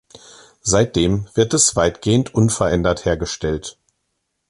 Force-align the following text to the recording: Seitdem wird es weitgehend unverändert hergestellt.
Seitdem 0.63 1.27
wird 1.35 1.53
es 1.53 1.75
weitgehend 1.75 2.33
unverändert 2.33 3.05
hergestellt. 3.05 3.77